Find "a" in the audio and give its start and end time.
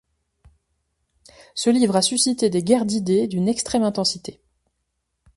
1.95-2.01